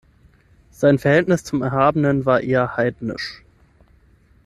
Sein 0.71 0.97
Verhältnis 0.97 1.43
zum 1.43 1.61
Erhabenen 1.61 2.25
war 2.25 2.41
eher 2.41 2.75
heidnisch. 2.75 3.43